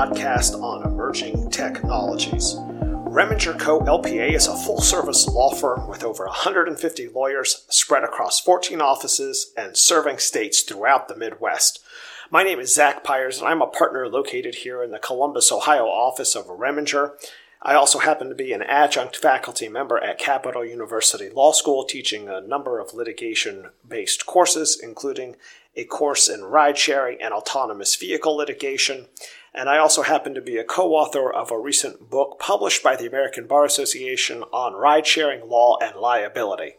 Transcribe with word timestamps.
podcast 0.00 0.58
on 0.62 0.82
emerging 0.82 1.50
technologies. 1.50 2.54
Reminger 2.54 3.58
Co. 3.58 3.80
LPA 3.80 4.34
is 4.34 4.46
a 4.46 4.56
full 4.56 4.80
service 4.80 5.28
law 5.28 5.52
firm 5.52 5.88
with 5.88 6.02
over 6.04 6.24
150 6.24 7.08
lawyers 7.08 7.66
spread 7.68 8.02
across 8.02 8.40
14 8.40 8.80
offices 8.80 9.52
and 9.58 9.76
serving 9.76 10.16
states 10.16 10.62
throughout 10.62 11.08
the 11.08 11.16
Midwest. 11.16 11.84
My 12.30 12.42
name 12.42 12.60
is 12.60 12.74
Zach 12.74 13.04
Pyers, 13.04 13.40
and 13.40 13.46
I'm 13.46 13.60
a 13.60 13.66
partner 13.66 14.08
located 14.08 14.54
here 14.54 14.82
in 14.82 14.90
the 14.90 14.98
Columbus, 14.98 15.52
Ohio 15.52 15.84
office 15.84 16.34
of 16.34 16.46
Reminger. 16.46 17.12
I 17.60 17.74
also 17.74 17.98
happen 17.98 18.30
to 18.30 18.34
be 18.34 18.54
an 18.54 18.62
adjunct 18.62 19.16
faculty 19.16 19.68
member 19.68 20.02
at 20.02 20.18
Capital 20.18 20.64
University 20.64 21.28
Law 21.28 21.52
School, 21.52 21.84
teaching 21.84 22.26
a 22.26 22.40
number 22.40 22.78
of 22.78 22.94
litigation 22.94 23.68
based 23.86 24.24
courses, 24.24 24.80
including 24.82 25.36
a 25.76 25.84
course 25.84 26.26
in 26.28 26.44
ride 26.44 26.78
sharing 26.78 27.20
and 27.20 27.34
autonomous 27.34 27.96
vehicle 27.96 28.34
litigation. 28.34 29.06
And 29.54 29.68
I 29.68 29.78
also 29.78 30.02
happen 30.02 30.34
to 30.34 30.40
be 30.40 30.56
a 30.56 30.64
co 30.64 30.94
author 30.94 31.32
of 31.32 31.50
a 31.50 31.58
recent 31.58 32.08
book 32.08 32.38
published 32.38 32.82
by 32.82 32.96
the 32.96 33.06
American 33.06 33.46
Bar 33.46 33.64
Association 33.64 34.42
on 34.52 34.74
ride 34.74 35.06
sharing 35.06 35.48
law 35.48 35.76
and 35.82 35.96
liability. 35.96 36.74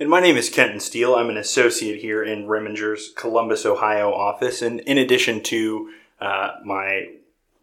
And 0.00 0.08
my 0.08 0.20
name 0.20 0.36
is 0.36 0.48
Kenton 0.48 0.80
Steele. 0.80 1.14
I'm 1.14 1.28
an 1.28 1.36
associate 1.36 2.00
here 2.00 2.24
in 2.24 2.48
Reminger's 2.48 3.12
Columbus, 3.14 3.66
Ohio 3.66 4.12
office. 4.12 4.62
And 4.62 4.80
in 4.80 4.98
addition 4.98 5.42
to 5.44 5.92
uh, 6.20 6.52
my 6.64 7.10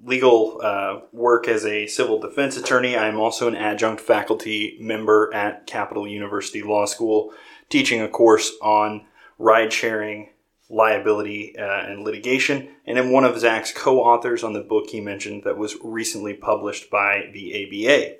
legal 0.05 0.61
uh, 0.63 0.99
work 1.11 1.47
as 1.47 1.65
a 1.65 1.87
civil 1.87 2.19
defense 2.19 2.55
attorney, 2.55 2.95
I'm 2.95 3.19
also 3.19 3.47
an 3.47 3.55
adjunct 3.55 3.99
faculty 3.99 4.77
member 4.79 5.33
at 5.33 5.65
Capital 5.65 6.07
University 6.07 6.61
Law 6.61 6.85
School, 6.85 7.33
teaching 7.67 7.99
a 7.99 8.07
course 8.07 8.51
on 8.61 9.05
ride 9.39 9.73
sharing 9.73 10.29
liability 10.69 11.57
uh, 11.57 11.81
and 11.87 12.03
litigation, 12.03 12.69
and 12.85 12.97
am 12.97 13.11
one 13.11 13.25
of 13.25 13.39
Zach's 13.39 13.71
co 13.71 13.99
authors 13.99 14.43
on 14.43 14.53
the 14.53 14.61
book 14.61 14.89
he 14.89 15.01
mentioned 15.01 15.43
that 15.43 15.57
was 15.57 15.77
recently 15.83 16.33
published 16.33 16.89
by 16.89 17.29
the 17.33 17.65
ABA. 17.65 18.15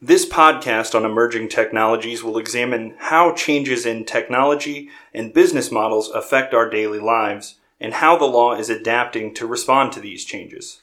This 0.00 0.28
podcast 0.28 0.94
on 0.94 1.04
emerging 1.04 1.48
technologies 1.48 2.22
will 2.22 2.38
examine 2.38 2.94
how 2.98 3.32
changes 3.32 3.86
in 3.86 4.04
technology 4.04 4.90
and 5.14 5.32
business 5.32 5.70
models 5.70 6.10
affect 6.10 6.52
our 6.52 6.68
daily 6.68 6.98
lives 6.98 7.56
and 7.80 7.94
how 7.94 8.16
the 8.16 8.26
law 8.26 8.54
is 8.54 8.70
adapting 8.70 9.34
to 9.34 9.46
respond 9.46 9.92
to 9.92 10.00
these 10.00 10.24
changes. 10.24 10.82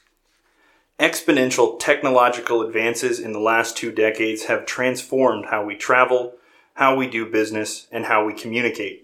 Exponential 0.98 1.78
technological 1.78 2.62
advances 2.62 3.18
in 3.18 3.32
the 3.32 3.40
last 3.40 3.76
two 3.76 3.90
decades 3.90 4.44
have 4.44 4.66
transformed 4.66 5.46
how 5.46 5.64
we 5.64 5.74
travel, 5.74 6.34
how 6.74 6.96
we 6.96 7.08
do 7.08 7.24
business, 7.26 7.86
and 7.90 8.06
how 8.06 8.24
we 8.24 8.32
communicate 8.32 9.03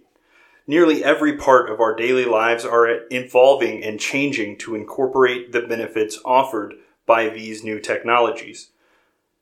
nearly 0.71 1.03
every 1.03 1.37
part 1.37 1.69
of 1.69 1.81
our 1.81 1.97
daily 1.97 2.25
lives 2.25 2.65
are 2.65 3.01
evolving 3.11 3.83
and 3.83 3.99
changing 3.99 4.57
to 4.57 4.77
incorporate 4.77 5.51
the 5.51 5.63
benefits 5.63 6.17
offered 6.25 6.75
by 7.07 7.29
these 7.29 7.65
new 7.65 7.81
technologies. 7.81 8.69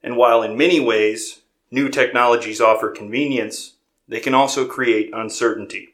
And 0.02 0.16
while 0.16 0.42
in 0.42 0.56
many 0.56 0.80
ways 0.80 1.42
new 1.70 1.90
technologies 1.90 2.62
offer 2.62 2.90
convenience, 2.90 3.74
they 4.08 4.20
can 4.20 4.32
also 4.32 4.66
create 4.66 5.12
uncertainty. 5.12 5.90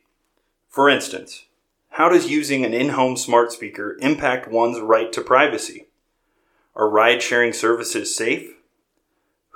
For 0.69 0.89
instance, 0.89 1.47
how 1.91 2.09
does 2.09 2.31
using 2.31 2.65
an 2.65 2.73
in 2.73 2.91
home 2.91 3.17
smart 3.17 3.51
speaker 3.51 3.97
impact 4.01 4.49
one's 4.49 4.79
right 4.79 5.13
to 5.13 5.21
privacy? 5.21 5.89
Are 6.77 6.89
ride 6.89 7.23
sharing 7.23 7.53
services 7.53 8.15
safe? 8.15 8.55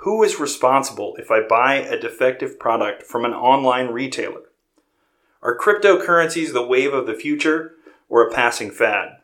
Who 0.03 0.23
is 0.23 0.41
responsible 0.41 1.15
if 1.17 1.31
I 1.31 1.39
buy 1.39 1.75
a 1.75 1.97
defective 1.97 2.59
product 2.59 3.03
from 3.03 3.23
an 3.23 3.33
online 3.33 3.87
retailer? 3.87 4.48
Are 5.41 5.57
cryptocurrencies 5.57 6.51
the 6.51 6.65
wave 6.65 6.93
of 6.93 7.07
the 7.07 7.13
future 7.13 7.75
or 8.09 8.27
a 8.27 8.33
passing 8.33 8.71
fad? 8.71 9.19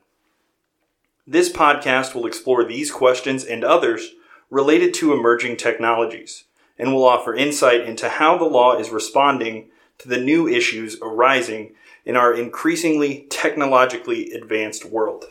This 1.27 1.51
podcast 1.51 2.15
will 2.15 2.25
explore 2.25 2.63
these 2.63 2.89
questions 2.89 3.43
and 3.43 3.65
others 3.65 4.11
related 4.49 4.93
to 4.93 5.11
emerging 5.11 5.57
technologies 5.57 6.45
and 6.79 6.93
will 6.93 7.03
offer 7.03 7.35
insight 7.35 7.81
into 7.81 8.07
how 8.07 8.37
the 8.37 8.45
law 8.45 8.77
is 8.77 8.91
responding 8.91 9.67
to 9.97 10.07
the 10.07 10.17
new 10.17 10.47
issues 10.47 10.97
arising 11.01 11.75
in 12.05 12.15
our 12.15 12.33
increasingly 12.33 13.25
technologically 13.29 14.31
advanced 14.31 14.85
world. 14.85 15.25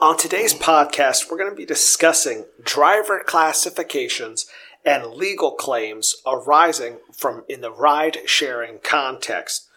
On 0.00 0.16
today's 0.16 0.54
podcast, 0.54 1.30
we're 1.30 1.38
going 1.38 1.50
to 1.50 1.56
be 1.56 1.66
discussing 1.66 2.44
driver 2.62 3.22
classifications 3.24 4.46
and 4.84 5.14
legal 5.14 5.52
claims 5.52 6.16
arising 6.26 6.98
from 7.12 7.44
in 7.48 7.60
the 7.60 7.72
ride 7.72 8.18
sharing 8.26 8.78
context. 8.78 9.68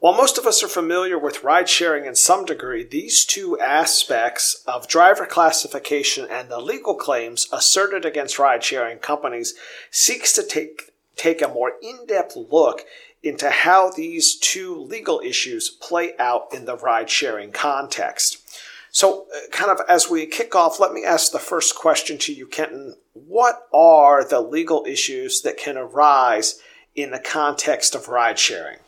While 0.00 0.14
most 0.14 0.38
of 0.38 0.46
us 0.46 0.62
are 0.62 0.68
familiar 0.68 1.18
with 1.18 1.44
ride 1.44 1.68
sharing 1.68 2.06
in 2.06 2.14
some 2.14 2.46
degree, 2.46 2.84
these 2.84 3.26
two 3.26 3.60
aspects 3.60 4.64
of 4.66 4.88
driver 4.88 5.26
classification 5.26 6.26
and 6.30 6.48
the 6.48 6.58
legal 6.58 6.94
claims 6.94 7.48
asserted 7.52 8.06
against 8.06 8.38
ride 8.38 8.64
sharing 8.64 8.96
companies 8.98 9.52
seeks 9.90 10.32
to 10.32 10.42
take, 10.42 10.92
take 11.16 11.42
a 11.42 11.48
more 11.48 11.72
in-depth 11.82 12.34
look 12.34 12.86
into 13.22 13.50
how 13.50 13.90
these 13.90 14.36
two 14.36 14.74
legal 14.74 15.20
issues 15.20 15.68
play 15.68 16.14
out 16.18 16.46
in 16.54 16.64
the 16.64 16.78
ride 16.78 17.10
sharing 17.10 17.52
context. 17.52 18.39
So, 18.90 19.26
uh, 19.34 19.48
kind 19.52 19.70
of 19.70 19.80
as 19.88 20.10
we 20.10 20.26
kick 20.26 20.54
off, 20.54 20.80
let 20.80 20.92
me 20.92 21.04
ask 21.04 21.32
the 21.32 21.38
first 21.38 21.76
question 21.76 22.18
to 22.18 22.32
you, 22.32 22.46
Kenton. 22.46 22.96
What 23.12 23.68
are 23.72 24.24
the 24.24 24.40
legal 24.40 24.84
issues 24.86 25.42
that 25.42 25.56
can 25.56 25.76
arise 25.76 26.60
in 26.94 27.10
the 27.10 27.20
context 27.20 27.94
of 27.94 28.08
ride 28.08 28.38
sharing? 28.38 28.78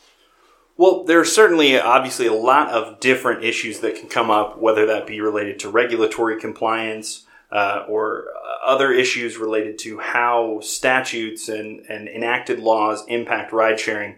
Well, 0.77 1.05
there 1.05 1.21
are 1.21 1.25
certainly, 1.25 1.79
obviously, 1.79 2.27
a 2.27 2.33
lot 2.33 2.71
of 2.71 2.99
different 2.99 3.45
issues 3.45 3.81
that 3.81 3.95
can 3.95 4.09
come 4.09 4.31
up, 4.31 4.59
whether 4.59 4.87
that 4.87 5.07
be 5.07 5.21
related 5.21 5.61
to 5.61 5.69
regulatory 5.69 6.41
compliance 6.41 7.25
uh, 7.53 7.85
or 7.89 8.29
other 8.65 8.93
issues 8.93 9.37
related 9.37 9.79
to 9.81 9.99
how 9.99 10.61
statutes 10.61 11.49
and, 11.49 11.81
and 11.89 12.09
enacted 12.09 12.59
laws 12.59 13.05
impact 13.09 13.53
ride 13.53 13.79
sharing. 13.79 14.17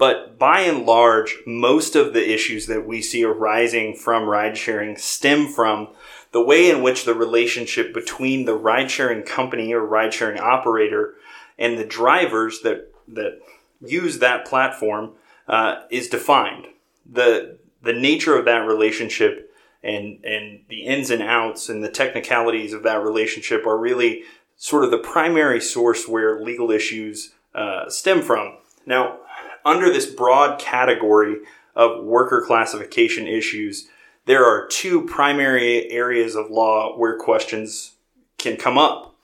But 0.00 0.38
by 0.38 0.60
and 0.60 0.86
large, 0.86 1.36
most 1.46 1.94
of 1.94 2.14
the 2.14 2.32
issues 2.32 2.66
that 2.68 2.86
we 2.86 3.02
see 3.02 3.22
arising 3.22 3.94
from 3.94 4.24
ride 4.24 4.56
sharing 4.56 4.96
stem 4.96 5.46
from 5.46 5.88
the 6.32 6.42
way 6.42 6.70
in 6.70 6.80
which 6.80 7.04
the 7.04 7.12
relationship 7.12 7.92
between 7.92 8.46
the 8.46 8.54
ride 8.54 8.90
sharing 8.90 9.24
company 9.24 9.74
or 9.74 9.84
ride 9.84 10.14
sharing 10.14 10.40
operator 10.40 11.16
and 11.58 11.76
the 11.76 11.84
drivers 11.84 12.62
that, 12.62 12.90
that 13.08 13.40
use 13.82 14.20
that 14.20 14.46
platform 14.46 15.10
uh, 15.46 15.82
is 15.90 16.08
defined. 16.08 16.68
The, 17.04 17.58
the 17.82 17.92
nature 17.92 18.38
of 18.38 18.46
that 18.46 18.66
relationship 18.66 19.54
and, 19.82 20.24
and 20.24 20.60
the 20.70 20.86
ins 20.86 21.10
and 21.10 21.22
outs 21.22 21.68
and 21.68 21.84
the 21.84 21.90
technicalities 21.90 22.72
of 22.72 22.84
that 22.84 23.02
relationship 23.02 23.66
are 23.66 23.76
really 23.76 24.22
sort 24.56 24.82
of 24.82 24.90
the 24.92 24.96
primary 24.96 25.60
source 25.60 26.08
where 26.08 26.40
legal 26.40 26.70
issues 26.70 27.34
uh, 27.54 27.90
stem 27.90 28.22
from. 28.22 28.56
Now, 28.86 29.18
under 29.64 29.92
this 29.92 30.06
broad 30.06 30.58
category 30.58 31.36
of 31.74 32.04
worker 32.04 32.42
classification 32.46 33.26
issues, 33.26 33.88
there 34.26 34.44
are 34.44 34.66
two 34.68 35.06
primary 35.06 35.90
areas 35.90 36.34
of 36.34 36.50
law 36.50 36.96
where 36.96 37.16
questions 37.16 37.94
can 38.38 38.56
come 38.56 38.78
up. 38.78 39.16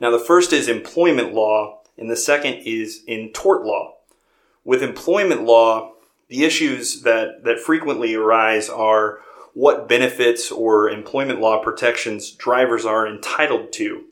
Now, 0.00 0.10
the 0.10 0.18
first 0.18 0.52
is 0.52 0.68
employment 0.68 1.34
law, 1.34 1.80
and 1.96 2.10
the 2.10 2.16
second 2.16 2.62
is 2.64 3.02
in 3.06 3.32
tort 3.32 3.64
law. 3.64 3.96
With 4.64 4.82
employment 4.82 5.44
law, 5.44 5.92
the 6.28 6.44
issues 6.44 7.02
that, 7.02 7.44
that 7.44 7.60
frequently 7.60 8.14
arise 8.14 8.68
are 8.68 9.20
what 9.52 9.88
benefits 9.88 10.50
or 10.50 10.88
employment 10.88 11.40
law 11.40 11.62
protections 11.62 12.30
drivers 12.30 12.84
are 12.86 13.06
entitled 13.06 13.72
to. 13.72 14.04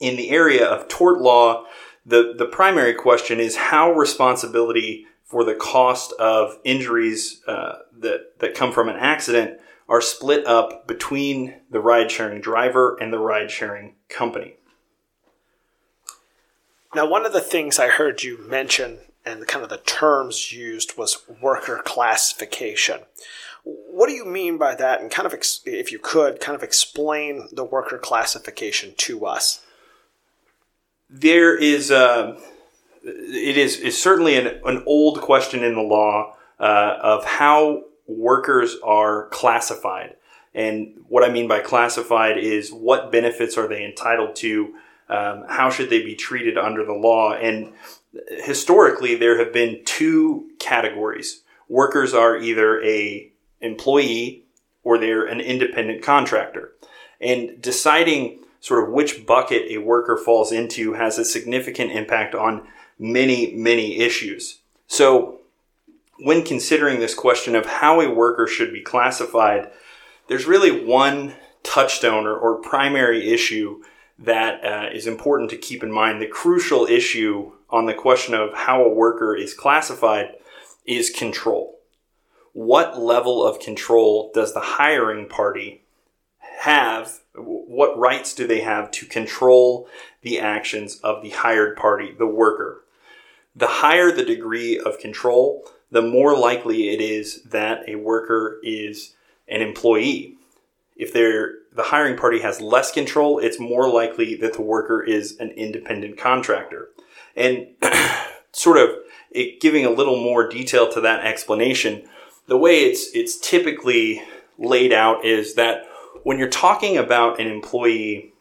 In 0.00 0.16
the 0.16 0.30
area 0.30 0.66
of 0.66 0.88
tort 0.88 1.20
law, 1.20 1.64
the, 2.06 2.34
the 2.36 2.46
primary 2.46 2.94
question 2.94 3.40
is 3.40 3.56
how 3.56 3.92
responsibility 3.92 5.06
for 5.24 5.44
the 5.44 5.54
cost 5.54 6.12
of 6.12 6.58
injuries 6.64 7.42
uh, 7.46 7.76
that, 7.98 8.38
that 8.40 8.54
come 8.54 8.72
from 8.72 8.88
an 8.88 8.96
accident 8.96 9.58
are 9.88 10.00
split 10.00 10.46
up 10.46 10.86
between 10.86 11.60
the 11.70 11.80
ride 11.80 12.10
sharing 12.10 12.40
driver 12.40 12.96
and 13.00 13.12
the 13.12 13.18
ride 13.18 13.50
sharing 13.50 13.94
company. 14.08 14.56
Now, 16.94 17.08
one 17.08 17.26
of 17.26 17.32
the 17.32 17.40
things 17.40 17.78
I 17.78 17.88
heard 17.88 18.22
you 18.22 18.38
mention 18.38 19.00
and 19.26 19.46
kind 19.46 19.62
of 19.64 19.70
the 19.70 19.78
terms 19.78 20.52
used 20.52 20.96
was 20.96 21.22
worker 21.40 21.80
classification. 21.84 23.00
What 23.64 24.08
do 24.08 24.14
you 24.14 24.26
mean 24.26 24.58
by 24.58 24.74
that? 24.74 25.00
And 25.00 25.10
kind 25.10 25.26
of, 25.26 25.34
if 25.64 25.90
you 25.90 25.98
could, 25.98 26.40
kind 26.40 26.54
of 26.54 26.62
explain 26.62 27.48
the 27.50 27.64
worker 27.64 27.98
classification 27.98 28.92
to 28.98 29.24
us 29.24 29.64
there 31.10 31.56
is 31.56 31.90
uh, 31.90 32.38
it 33.04 33.56
is, 33.56 33.78
is 33.78 34.00
certainly 34.00 34.36
an, 34.36 34.60
an 34.64 34.82
old 34.86 35.20
question 35.20 35.62
in 35.62 35.74
the 35.74 35.82
law 35.82 36.36
uh, 36.58 36.96
of 37.02 37.24
how 37.24 37.82
workers 38.06 38.76
are 38.82 39.28
classified. 39.28 40.16
And 40.54 41.04
what 41.08 41.24
I 41.24 41.32
mean 41.32 41.48
by 41.48 41.60
classified 41.60 42.38
is 42.38 42.72
what 42.72 43.10
benefits 43.10 43.58
are 43.58 43.68
they 43.68 43.84
entitled 43.84 44.36
to? 44.36 44.74
Um, 45.08 45.44
how 45.48 45.68
should 45.68 45.90
they 45.90 46.02
be 46.02 46.14
treated 46.14 46.56
under 46.56 46.84
the 46.84 46.92
law? 46.92 47.34
And 47.34 47.72
historically, 48.44 49.16
there 49.16 49.38
have 49.38 49.52
been 49.52 49.82
two 49.84 50.50
categories. 50.58 51.42
Workers 51.68 52.14
are 52.14 52.36
either 52.36 52.82
a 52.82 53.30
employee 53.60 54.44
or 54.82 54.98
they're 54.98 55.24
an 55.24 55.40
independent 55.40 56.02
contractor. 56.02 56.72
And 57.20 57.60
deciding 57.60 58.44
sort 58.64 58.82
of 58.82 58.94
which 58.94 59.26
bucket 59.26 59.70
a 59.70 59.76
worker 59.76 60.16
falls 60.16 60.50
into 60.50 60.94
has 60.94 61.18
a 61.18 61.24
significant 61.24 61.92
impact 61.92 62.34
on 62.34 62.66
many, 62.98 63.52
many 63.52 63.98
issues. 63.98 64.60
So, 64.86 65.40
when 66.18 66.42
considering 66.42 66.98
this 66.98 67.14
question 67.14 67.54
of 67.56 67.66
how 67.66 68.00
a 68.00 68.08
worker 68.08 68.46
should 68.46 68.72
be 68.72 68.80
classified, 68.80 69.70
there's 70.28 70.46
really 70.46 70.82
one 70.82 71.34
touchstone 71.62 72.24
or, 72.24 72.34
or 72.34 72.62
primary 72.62 73.30
issue 73.30 73.82
that 74.18 74.64
uh, 74.64 74.88
is 74.94 75.06
important 75.06 75.50
to 75.50 75.58
keep 75.58 75.82
in 75.82 75.92
mind. 75.92 76.22
The 76.22 76.26
crucial 76.26 76.86
issue 76.86 77.52
on 77.68 77.84
the 77.84 77.92
question 77.92 78.32
of 78.32 78.54
how 78.54 78.82
a 78.82 78.94
worker 78.94 79.36
is 79.36 79.52
classified 79.52 80.36
is 80.86 81.10
control. 81.10 81.80
What 82.54 82.98
level 82.98 83.46
of 83.46 83.60
control 83.60 84.30
does 84.32 84.54
the 84.54 84.60
hiring 84.60 85.28
party 85.28 85.83
have? 86.64 87.20
What 87.34 87.98
rights 87.98 88.34
do 88.34 88.46
they 88.46 88.60
have 88.60 88.90
to 88.92 89.06
control 89.06 89.88
the 90.22 90.40
actions 90.40 90.98
of 91.00 91.22
the 91.22 91.30
hired 91.30 91.76
party, 91.76 92.14
the 92.16 92.26
worker? 92.26 92.82
The 93.54 93.66
higher 93.66 94.10
the 94.10 94.24
degree 94.24 94.78
of 94.78 94.98
control, 94.98 95.64
the 95.90 96.02
more 96.02 96.36
likely 96.36 96.88
it 96.88 97.00
is 97.00 97.42
that 97.44 97.88
a 97.88 97.96
worker 97.96 98.58
is 98.62 99.14
an 99.46 99.60
employee. 99.62 100.36
If 100.96 101.12
they're, 101.12 101.54
the 101.74 101.84
hiring 101.84 102.16
party 102.16 102.40
has 102.40 102.60
less 102.60 102.90
control, 102.90 103.38
it's 103.38 103.60
more 103.60 103.88
likely 103.88 104.34
that 104.36 104.54
the 104.54 104.62
worker 104.62 105.02
is 105.02 105.36
an 105.38 105.50
independent 105.50 106.16
contractor. 106.16 106.88
And 107.36 107.68
sort 108.52 108.78
of 108.78 108.90
it, 109.30 109.60
giving 109.60 109.84
a 109.84 109.90
little 109.90 110.16
more 110.16 110.48
detail 110.48 110.90
to 110.92 111.00
that 111.02 111.24
explanation, 111.26 112.08
the 112.46 112.56
way 112.56 112.84
it's 112.84 113.10
it's 113.14 113.38
typically 113.38 114.22
laid 114.58 114.92
out 114.92 115.24
is 115.24 115.54
that 115.54 115.86
when 116.24 116.38
you're 116.38 116.48
talking 116.48 116.96
about 116.96 117.38
an 117.38 117.46
employee, 117.46 118.32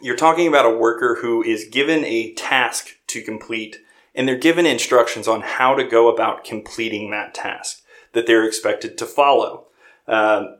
you're 0.00 0.16
talking 0.16 0.46
about 0.46 0.66
a 0.66 0.76
worker 0.76 1.18
who 1.20 1.42
is 1.42 1.64
given 1.64 2.04
a 2.04 2.32
task 2.34 2.96
to 3.08 3.22
complete 3.22 3.78
and 4.14 4.28
they're 4.28 4.36
given 4.36 4.66
instructions 4.66 5.26
on 5.26 5.40
how 5.40 5.74
to 5.74 5.84
go 5.84 6.12
about 6.12 6.44
completing 6.44 7.10
that 7.10 7.34
task 7.34 7.82
that 8.12 8.26
they're 8.26 8.44
expected 8.44 8.98
to 8.98 9.06
follow. 9.06 9.66
Um, 10.06 10.58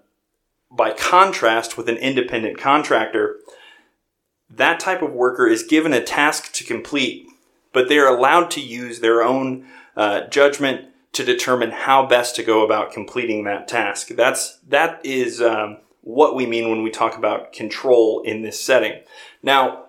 by 0.71 0.93
contrast 0.93 1.77
with 1.77 1.89
an 1.91 1.99
independent 1.99 2.57
contractor, 2.57 3.37
that 4.49 4.81
type 4.81 5.03
of 5.03 5.13
worker 5.13 5.47
is 5.47 5.63
given 5.63 5.93
a 5.93 6.03
task 6.03 6.51
to 6.55 6.65
complete, 6.65 7.27
but 7.75 7.91
they're 7.91 8.09
allowed 8.09 8.51
to 8.53 8.61
use 8.61 9.01
their 9.01 9.23
own 9.23 9.67
uh, 9.99 10.23
judgment 10.29 10.89
to 11.13 11.25
determine 11.25 11.73
how 11.73 12.07
best 12.07 12.35
to 12.37 12.43
go 12.43 12.65
about 12.65 12.91
completing 12.91 13.45
that 13.45 13.69
task. 13.69 14.09
That's 14.09 14.59
that 14.69 15.05
is 15.05 15.43
um, 15.43 15.77
what 16.03 16.37
we 16.37 16.47
mean 16.47 16.69
when 16.69 16.83
we 16.83 16.91
talk 16.91 17.17
about 17.17 17.53
control 17.53 18.21
in 18.23 18.43
this 18.43 18.63
setting. 18.63 19.01
Now, 19.43 19.87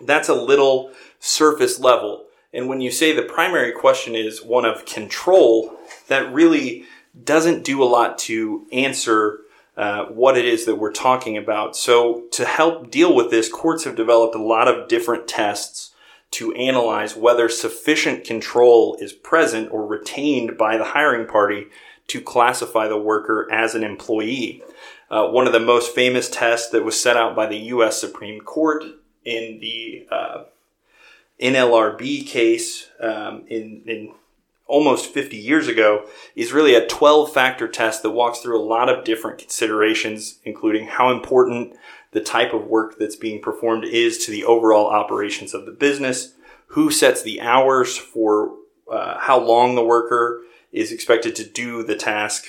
that's 0.00 0.28
a 0.28 0.34
little 0.34 0.92
surface 1.18 1.80
level. 1.80 2.26
And 2.52 2.68
when 2.68 2.80
you 2.80 2.90
say 2.90 3.12
the 3.12 3.22
primary 3.22 3.72
question 3.72 4.14
is 4.14 4.42
one 4.42 4.64
of 4.64 4.86
control, 4.86 5.76
that 6.08 6.32
really 6.32 6.84
doesn't 7.24 7.64
do 7.64 7.82
a 7.82 7.84
lot 7.84 8.18
to 8.18 8.66
answer 8.72 9.40
uh, 9.76 10.06
what 10.06 10.38
it 10.38 10.44
is 10.44 10.64
that 10.64 10.76
we're 10.76 10.92
talking 10.92 11.36
about. 11.36 11.76
So, 11.76 12.24
to 12.32 12.46
help 12.46 12.90
deal 12.90 13.14
with 13.14 13.30
this, 13.30 13.50
courts 13.50 13.84
have 13.84 13.94
developed 13.94 14.34
a 14.34 14.42
lot 14.42 14.68
of 14.68 14.88
different 14.88 15.28
tests 15.28 15.94
to 16.32 16.52
analyze 16.54 17.14
whether 17.14 17.48
sufficient 17.48 18.24
control 18.24 18.96
is 19.00 19.12
present 19.12 19.70
or 19.70 19.86
retained 19.86 20.56
by 20.56 20.76
the 20.76 20.84
hiring 20.84 21.26
party 21.26 21.66
to 22.08 22.20
classify 22.20 22.88
the 22.88 22.98
worker 22.98 23.48
as 23.52 23.74
an 23.74 23.84
employee. 23.84 24.62
Uh, 25.10 25.28
one 25.28 25.46
of 25.46 25.52
the 25.52 25.60
most 25.60 25.94
famous 25.94 26.28
tests 26.28 26.70
that 26.70 26.84
was 26.84 27.00
set 27.00 27.16
out 27.16 27.36
by 27.36 27.46
the 27.46 27.58
U.S. 27.58 28.00
Supreme 28.00 28.40
Court 28.40 28.84
in 29.24 29.60
the 29.60 30.06
uh, 30.10 30.44
NLRB 31.40 32.26
case 32.26 32.88
um, 33.00 33.44
in, 33.48 33.82
in 33.86 34.14
almost 34.66 35.12
50 35.12 35.36
years 35.36 35.68
ago 35.68 36.06
is 36.34 36.52
really 36.52 36.74
a 36.74 36.86
12 36.86 37.32
factor 37.32 37.68
test 37.68 38.02
that 38.02 38.10
walks 38.10 38.40
through 38.40 38.60
a 38.60 38.62
lot 38.62 38.88
of 38.88 39.04
different 39.04 39.38
considerations, 39.38 40.38
including 40.44 40.86
how 40.86 41.10
important 41.10 41.76
the 42.12 42.20
type 42.20 42.52
of 42.52 42.66
work 42.66 42.98
that's 42.98 43.16
being 43.16 43.40
performed 43.40 43.84
is 43.84 44.24
to 44.24 44.30
the 44.30 44.44
overall 44.44 44.86
operations 44.86 45.54
of 45.54 45.66
the 45.66 45.72
business, 45.72 46.34
who 46.68 46.90
sets 46.90 47.22
the 47.22 47.40
hours 47.40 47.96
for 47.96 48.54
uh, 48.90 49.18
how 49.18 49.38
long 49.38 49.74
the 49.74 49.84
worker 49.84 50.42
is 50.72 50.90
expected 50.90 51.36
to 51.36 51.44
do 51.44 51.82
the 51.82 51.94
task, 51.94 52.46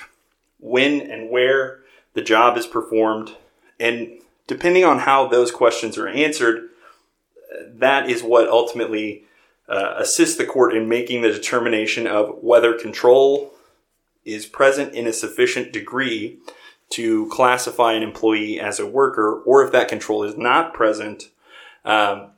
when 0.60 1.02
and 1.02 1.30
where 1.30 1.82
the 2.18 2.24
job 2.24 2.58
is 2.58 2.66
performed, 2.66 3.36
and 3.80 4.10
depending 4.48 4.84
on 4.84 4.98
how 4.98 5.28
those 5.28 5.52
questions 5.52 6.00
are 6.00 6.08
answered, 6.08 6.68
that 7.76 8.10
is 8.10 8.24
what 8.24 8.50
ultimately 8.50 9.24
uh, 9.70 9.94
assists 9.98 10.36
the 10.36 10.44
court 10.44 10.76
in 10.76 10.90
making 10.90 11.22
the 11.22 11.32
determination 11.32 12.08
of 12.08 12.40
whether 12.42 12.74
control 12.74 13.54
is 14.26 14.48
present 14.48 14.96
in 14.96 15.06
a 15.06 15.14
sufficient 15.14 15.72
degree 15.72 16.40
to 16.90 17.30
classify 17.30 17.94
an 17.94 18.02
employee 18.02 18.60
as 18.60 18.80
a 18.80 18.88
worker, 18.88 19.40
or 19.42 19.64
if 19.64 19.72
that 19.72 19.88
control 19.88 20.24
is 20.24 20.36
not 20.36 20.74
present, 20.74 21.30
um, 21.86 22.32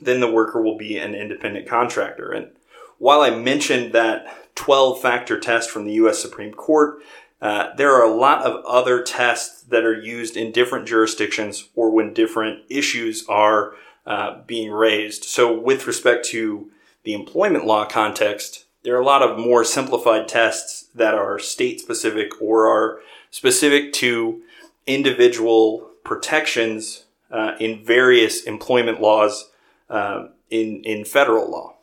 then 0.00 0.20
the 0.20 0.32
worker 0.32 0.62
will 0.62 0.78
be 0.78 0.96
an 0.96 1.14
independent 1.14 1.68
contractor. 1.68 2.32
And 2.32 2.52
while 2.96 3.20
I 3.20 3.36
mentioned 3.36 3.92
that 3.92 4.54
12 4.54 5.02
factor 5.02 5.38
test 5.38 5.68
from 5.68 5.84
the 5.84 5.92
U.S. 5.94 6.22
Supreme 6.22 6.54
Court, 6.54 7.02
uh, 7.44 7.76
there 7.76 7.92
are 7.92 8.02
a 8.02 8.16
lot 8.16 8.42
of 8.42 8.64
other 8.64 9.02
tests 9.02 9.60
that 9.64 9.84
are 9.84 10.00
used 10.00 10.34
in 10.34 10.50
different 10.50 10.88
jurisdictions 10.88 11.68
or 11.74 11.90
when 11.90 12.14
different 12.14 12.64
issues 12.70 13.22
are 13.28 13.74
uh, 14.06 14.40
being 14.46 14.72
raised. 14.72 15.24
So, 15.24 15.52
with 15.52 15.86
respect 15.86 16.24
to 16.30 16.70
the 17.02 17.12
employment 17.12 17.66
law 17.66 17.84
context, 17.84 18.64
there 18.82 18.96
are 18.96 19.00
a 19.00 19.04
lot 19.04 19.20
of 19.20 19.38
more 19.38 19.62
simplified 19.62 20.26
tests 20.26 20.86
that 20.94 21.12
are 21.12 21.38
state 21.38 21.80
specific 21.80 22.40
or 22.40 22.66
are 22.66 23.00
specific 23.30 23.92
to 23.94 24.40
individual 24.86 25.90
protections 26.02 27.04
uh, 27.30 27.56
in 27.60 27.84
various 27.84 28.44
employment 28.44 29.02
laws 29.02 29.50
uh, 29.90 30.28
in, 30.48 30.82
in 30.84 31.04
federal 31.04 31.50
law. 31.50 31.73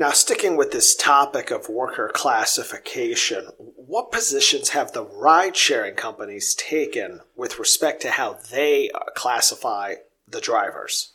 Now, 0.00 0.12
sticking 0.12 0.56
with 0.56 0.72
this 0.72 0.96
topic 0.96 1.50
of 1.50 1.68
worker 1.68 2.10
classification, 2.14 3.48
what 3.58 4.10
positions 4.10 4.70
have 4.70 4.92
the 4.92 5.04
ride 5.04 5.54
sharing 5.54 5.94
companies 5.94 6.54
taken 6.54 7.20
with 7.36 7.58
respect 7.58 8.00
to 8.00 8.12
how 8.12 8.38
they 8.50 8.88
classify 9.14 9.96
the 10.26 10.40
drivers? 10.40 11.12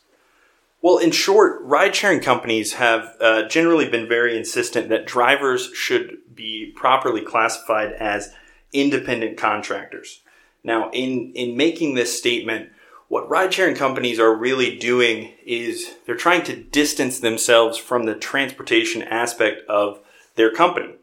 Well, 0.82 0.98
in 0.98 1.10
short, 1.10 1.62
ride 1.62 1.96
sharing 1.96 2.20
companies 2.20 2.74
have 2.74 3.12
uh, 3.20 3.48
generally 3.48 3.90
been 3.90 4.06
very 4.06 4.38
insistent 4.38 4.88
that 4.90 5.04
drivers 5.04 5.68
should 5.74 6.18
be 6.32 6.72
properly 6.76 7.22
classified 7.22 7.92
as 7.94 8.32
independent 8.72 9.36
contractors. 9.36 10.20
Now, 10.62 10.90
in, 10.90 11.32
in 11.34 11.56
making 11.56 11.94
this 11.94 12.16
statement, 12.16 12.70
what 13.08 13.28
ride 13.28 13.54
sharing 13.54 13.76
companies 13.76 14.18
are 14.18 14.34
really 14.34 14.76
doing 14.76 15.32
is 15.44 15.94
they're 16.04 16.16
trying 16.16 16.42
to 16.44 16.56
distance 16.56 17.20
themselves 17.20 17.78
from 17.78 18.04
the 18.04 18.14
transportation 18.14 19.02
aspect 19.02 19.62
of 19.68 20.00
their 20.34 20.52
company. 20.52 20.94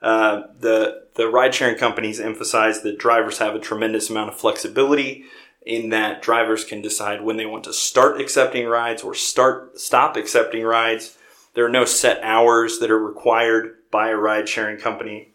Uh, 0.00 0.42
the 0.58 1.04
the 1.14 1.28
ride 1.28 1.54
sharing 1.54 1.76
companies 1.76 2.20
emphasize 2.20 2.82
that 2.82 2.98
drivers 2.98 3.38
have 3.38 3.54
a 3.54 3.60
tremendous 3.60 4.08
amount 4.08 4.30
of 4.30 4.36
flexibility 4.36 5.24
in 5.66 5.90
that 5.90 6.22
drivers 6.22 6.64
can 6.64 6.80
decide 6.80 7.20
when 7.20 7.36
they 7.36 7.44
want 7.44 7.64
to 7.64 7.72
start 7.72 8.18
accepting 8.18 8.66
rides 8.66 9.02
or 9.02 9.14
start 9.14 9.78
stop 9.78 10.16
accepting 10.16 10.64
rides. 10.64 11.18
There 11.54 11.66
are 11.66 11.70
no 11.70 11.84
set 11.84 12.22
hours 12.22 12.78
that 12.78 12.90
are 12.90 12.98
required 12.98 13.76
by 13.90 14.08
a 14.08 14.16
ride 14.16 14.48
sharing 14.48 14.78
company. 14.78 15.32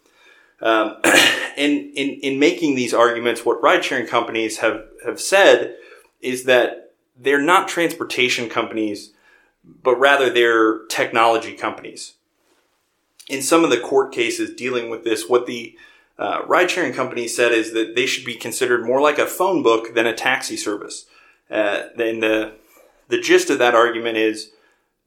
Um, 0.60 0.96
in, 1.56 1.92
in, 1.94 2.20
in 2.22 2.38
making 2.38 2.74
these 2.74 2.94
arguments, 2.94 3.44
what 3.44 3.62
ride 3.62 3.84
sharing 3.84 4.06
companies 4.06 4.58
have, 4.58 4.82
have 5.04 5.20
said 5.20 5.76
is 6.20 6.44
that 6.44 6.92
they're 7.18 7.40
not 7.40 7.68
transportation 7.68 8.48
companies, 8.48 9.12
but 9.64 9.96
rather 9.96 10.30
they're 10.30 10.86
technology 10.86 11.54
companies. 11.54 12.14
In 13.28 13.42
some 13.42 13.64
of 13.64 13.70
the 13.70 13.80
court 13.80 14.12
cases 14.12 14.54
dealing 14.54 14.90
with 14.90 15.04
this, 15.04 15.28
what 15.28 15.46
the 15.46 15.76
uh, 16.18 16.42
ride 16.46 16.70
sharing 16.70 16.92
companies 16.92 17.34
said 17.34 17.52
is 17.52 17.72
that 17.72 17.94
they 17.94 18.06
should 18.06 18.24
be 18.24 18.34
considered 18.34 18.86
more 18.86 19.00
like 19.00 19.18
a 19.18 19.26
phone 19.26 19.62
book 19.62 19.94
than 19.94 20.06
a 20.06 20.14
taxi 20.14 20.56
service. 20.56 21.06
Uh, 21.50 21.84
and 21.98 22.22
the, 22.22 22.54
the 23.08 23.20
gist 23.20 23.50
of 23.50 23.58
that 23.58 23.74
argument 23.74 24.16
is 24.16 24.52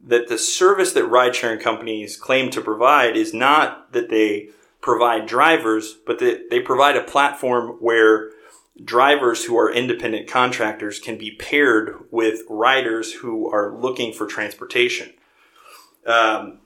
that 0.02 0.28
the 0.28 0.38
service 0.38 0.94
that 0.94 1.06
ride 1.06 1.36
sharing 1.36 1.60
companies 1.60 2.16
claim 2.16 2.50
to 2.52 2.62
provide 2.62 3.18
is 3.18 3.34
not 3.34 3.92
that 3.92 4.10
they 4.10 4.50
provide 4.82 5.26
drivers, 5.26 5.96
but 6.06 6.20
that 6.20 6.50
they 6.50 6.60
provide 6.60 6.96
a 6.96 7.04
platform 7.04 7.78
where 7.80 8.32
drivers 8.84 9.46
who 9.46 9.58
are 9.58 9.72
independent 9.72 10.28
contractors 10.28 11.00
can 11.00 11.18
be 11.18 11.32
paired 11.32 12.06
with 12.12 12.44
riders 12.50 13.14
who 13.14 13.52
are 13.52 13.76
looking 13.78 14.14
for 14.14 14.26
transportation. 14.26 15.14
Um, 16.06 16.60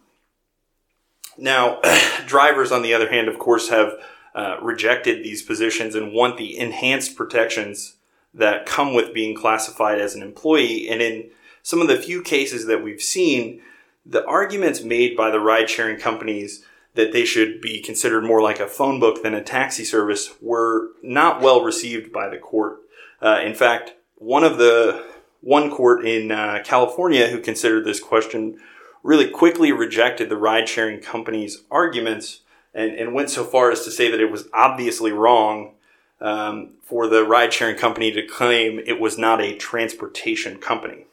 now, 1.38 1.80
drivers, 2.26 2.72
on 2.72 2.82
the 2.82 2.94
other 2.94 3.10
hand, 3.10 3.28
of 3.28 3.40
course, 3.40 3.70
have 3.70 3.94
uh, 4.36 4.58
rejected 4.62 5.24
these 5.24 5.42
positions 5.42 5.96
and 5.96 6.14
want 6.14 6.38
the 6.38 6.58
enhanced 6.58 7.16
protections 7.16 7.96
that 8.34 8.66
come 8.66 8.94
with 8.94 9.14
being 9.14 9.36
classified 9.36 10.00
as 10.00 10.16
an 10.16 10.24
employee. 10.24 10.90
And 10.90 11.02
in 11.02 11.30
some 11.62 11.82
of 11.82 11.88
the 11.88 11.98
few 11.98 12.22
cases 12.22 12.66
that 12.66 12.84
we've 12.84 13.02
seen, 13.02 13.62
the 14.06 14.26
arguments 14.26 14.84
made 14.84 15.16
by 15.16 15.30
the 15.30 15.40
ride 15.40 15.70
sharing 15.70 16.00
companies 16.00 16.66
that 16.96 17.12
they 17.12 17.26
should 17.26 17.60
be 17.62 17.82
considered 17.82 18.24
more 18.24 18.42
like 18.42 18.60
a 18.60 18.68
phone 18.68 19.00
book 19.00 19.24
than 19.24 19.34
a 19.34 19.44
taxi 19.44 19.84
service 19.84 20.34
were 20.42 20.90
not 21.02 21.42
well 21.42 21.64
received 21.64 22.12
by 22.12 22.30
the 22.30 22.38
court. 22.38 22.80
Uh, 23.22 23.40
in 23.44 23.56
fact, 23.56 23.94
one 24.16 24.44
of 24.44 24.58
the 24.58 25.04
one 25.42 25.70
court 25.70 26.06
in 26.06 26.32
uh, 26.32 26.62
California 26.64 27.28
who 27.28 27.40
considered 27.40 27.84
this 27.84 28.00
question 28.00 28.58
really 29.04 29.30
quickly 29.30 29.72
rejected 29.72 30.30
the 30.30 30.38
ride 30.38 30.70
sharing 30.70 31.02
company's 31.02 31.64
arguments 31.70 32.42
and, 32.74 32.94
and 32.96 33.14
went 33.14 33.30
so 33.30 33.44
far 33.44 33.70
as 33.70 33.84
to 33.84 33.92
say 33.92 34.10
that 34.10 34.22
it 34.22 34.32
was 34.32 34.48
obviously 34.54 35.12
wrong 35.12 35.74
um, 36.22 36.72
for 36.82 37.08
the 37.08 37.24
ride 37.26 37.54
sharing 37.54 37.76
company 37.76 38.12
to 38.12 38.26
claim 38.26 38.80
it 38.86 39.00
was 39.00 39.18
not 39.18 39.42
a 39.42 39.56
transportation 39.58 40.58
company. 40.58 41.06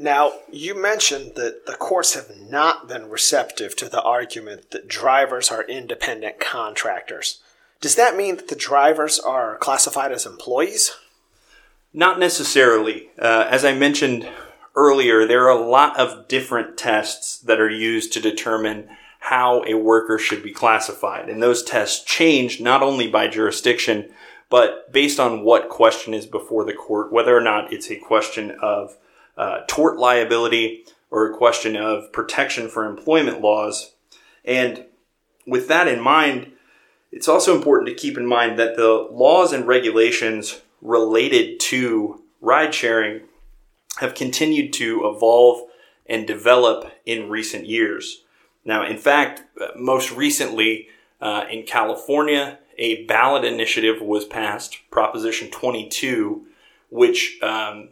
Now, 0.00 0.32
you 0.50 0.74
mentioned 0.74 1.32
that 1.34 1.66
the 1.66 1.74
courts 1.74 2.14
have 2.14 2.34
not 2.34 2.88
been 2.88 3.10
receptive 3.10 3.76
to 3.76 3.88
the 3.88 4.00
argument 4.00 4.70
that 4.70 4.88
drivers 4.88 5.50
are 5.50 5.62
independent 5.64 6.40
contractors. 6.40 7.42
Does 7.82 7.96
that 7.96 8.16
mean 8.16 8.36
that 8.36 8.48
the 8.48 8.56
drivers 8.56 9.18
are 9.18 9.58
classified 9.58 10.10
as 10.10 10.24
employees? 10.24 10.92
Not 11.92 12.18
necessarily. 12.18 13.10
Uh, 13.18 13.46
as 13.50 13.62
I 13.62 13.74
mentioned 13.74 14.26
earlier, 14.74 15.26
there 15.26 15.44
are 15.44 15.58
a 15.58 15.68
lot 15.68 15.98
of 15.98 16.28
different 16.28 16.78
tests 16.78 17.38
that 17.40 17.60
are 17.60 17.70
used 17.70 18.14
to 18.14 18.20
determine 18.20 18.88
how 19.18 19.62
a 19.66 19.74
worker 19.74 20.18
should 20.18 20.42
be 20.42 20.50
classified. 20.52 21.28
And 21.28 21.42
those 21.42 21.62
tests 21.62 22.02
change 22.02 22.58
not 22.58 22.82
only 22.82 23.06
by 23.06 23.28
jurisdiction, 23.28 24.08
but 24.48 24.90
based 24.90 25.20
on 25.20 25.44
what 25.44 25.68
question 25.68 26.14
is 26.14 26.24
before 26.24 26.64
the 26.64 26.72
court, 26.72 27.12
whether 27.12 27.36
or 27.36 27.42
not 27.42 27.70
it's 27.70 27.90
a 27.90 27.96
question 27.96 28.52
of 28.62 28.96
uh, 29.40 29.62
tort 29.66 29.98
liability 29.98 30.84
or 31.10 31.26
a 31.26 31.36
question 31.36 31.74
of 31.74 32.12
protection 32.12 32.68
for 32.68 32.84
employment 32.84 33.40
laws. 33.40 33.94
And 34.44 34.84
with 35.46 35.66
that 35.68 35.88
in 35.88 35.98
mind, 35.98 36.52
it's 37.10 37.26
also 37.26 37.56
important 37.56 37.88
to 37.88 37.94
keep 37.94 38.18
in 38.18 38.26
mind 38.26 38.58
that 38.58 38.76
the 38.76 39.08
laws 39.10 39.54
and 39.54 39.66
regulations 39.66 40.60
related 40.82 41.58
to 41.58 42.22
ride 42.42 42.74
sharing 42.74 43.22
have 43.98 44.14
continued 44.14 44.74
to 44.74 45.08
evolve 45.08 45.68
and 46.04 46.26
develop 46.26 46.92
in 47.06 47.30
recent 47.30 47.66
years. 47.66 48.24
Now, 48.66 48.84
in 48.84 48.98
fact, 48.98 49.42
most 49.74 50.12
recently 50.12 50.88
uh, 51.18 51.46
in 51.50 51.62
California, 51.62 52.58
a 52.76 53.06
ballot 53.06 53.46
initiative 53.46 54.02
was 54.02 54.26
passed, 54.26 54.78
Proposition 54.90 55.50
22, 55.50 56.44
which 56.90 57.38
um, 57.42 57.88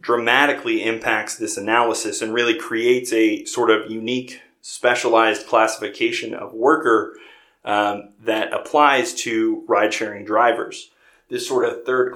dramatically 0.00 0.82
impacts 0.82 1.36
this 1.36 1.56
analysis 1.56 2.22
and 2.22 2.34
really 2.34 2.58
creates 2.58 3.12
a 3.12 3.44
sort 3.44 3.70
of 3.70 3.90
unique, 3.90 4.40
specialized 4.60 5.46
classification 5.46 6.34
of 6.34 6.52
worker 6.52 7.16
um, 7.64 8.10
that 8.24 8.52
applies 8.52 9.14
to 9.14 9.64
ride 9.68 9.94
sharing 9.94 10.24
drivers. 10.24 10.90
This 11.28 11.46
sort 11.46 11.64
of 11.64 11.84
third 11.84 12.14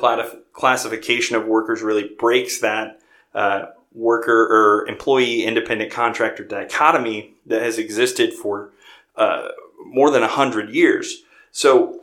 classification 0.53 1.37
of 1.37 1.47
workers 1.47 1.83
really 1.83 2.11
breaks 2.19 2.61
that 2.61 3.01
uh, 3.35 3.67
worker 3.93 4.47
or 4.51 4.87
employee 4.89 5.45
independent 5.45 5.91
contractor 5.91 6.45
dichotomy 6.45 7.35
that 7.47 7.63
has 7.63 7.79
existed 7.79 8.35
for 8.35 8.71
uh, 9.17 9.49
more 9.85 10.11
than 10.11 10.21
100 10.21 10.71
years. 10.71 11.23
So 11.51 12.01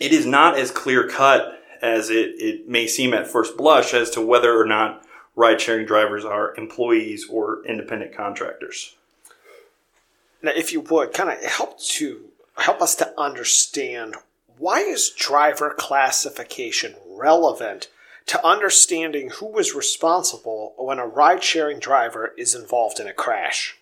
it 0.00 0.12
is 0.12 0.26
not 0.26 0.58
as 0.58 0.70
clear 0.70 1.08
cut 1.08 1.57
as 1.82 2.10
it, 2.10 2.34
it 2.38 2.68
may 2.68 2.86
seem 2.86 3.14
at 3.14 3.28
first 3.28 3.56
blush 3.56 3.94
as 3.94 4.10
to 4.10 4.20
whether 4.20 4.58
or 4.58 4.66
not 4.66 5.04
ride 5.36 5.60
sharing 5.60 5.86
drivers 5.86 6.24
are 6.24 6.54
employees 6.56 7.26
or 7.30 7.64
independent 7.64 8.14
contractors. 8.14 8.96
Now, 10.42 10.52
if 10.54 10.72
you 10.72 10.80
would, 10.80 11.12
kind 11.12 11.30
of 11.30 11.42
help 11.44 11.78
to 11.80 12.24
help 12.56 12.82
us 12.82 12.94
to 12.96 13.20
understand 13.20 14.16
why 14.58 14.80
is 14.80 15.10
driver 15.10 15.74
classification 15.76 16.96
relevant 17.08 17.88
to 18.26 18.44
understanding 18.46 19.30
who 19.30 19.58
is 19.58 19.74
responsible 19.74 20.74
when 20.76 20.98
a 20.98 21.06
ride 21.06 21.42
sharing 21.42 21.78
driver 21.78 22.34
is 22.36 22.54
involved 22.54 23.00
in 23.00 23.06
a 23.06 23.12
crash? 23.12 23.78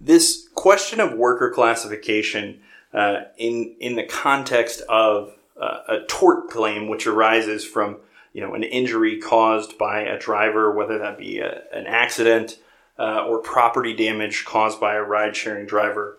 This 0.00 0.48
question 0.54 1.00
of 1.00 1.14
worker 1.14 1.50
classification 1.50 2.60
uh, 2.92 3.22
in 3.36 3.74
in 3.80 3.96
the 3.96 4.04
context 4.04 4.82
of 4.82 5.34
uh, 5.60 5.78
a 5.88 6.00
tort 6.08 6.48
claim 6.48 6.88
which 6.88 7.06
arises 7.06 7.64
from 7.64 7.98
you 8.32 8.40
know 8.40 8.54
an 8.54 8.62
injury 8.62 9.18
caused 9.18 9.78
by 9.78 10.00
a 10.00 10.18
driver, 10.18 10.72
whether 10.72 10.98
that 10.98 11.18
be 11.18 11.38
a, 11.38 11.62
an 11.72 11.86
accident 11.86 12.58
uh, 12.98 13.24
or 13.26 13.38
property 13.38 13.94
damage 13.94 14.44
caused 14.44 14.80
by 14.80 14.94
a 14.94 15.02
ride 15.02 15.36
sharing 15.36 15.66
driver. 15.66 16.18